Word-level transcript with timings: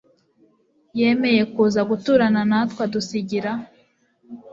yemeye 0.99 1.41
kuza 1.53 1.81
guturana 1.89 2.41
natwe 2.49 2.79
adusigira 2.87 3.51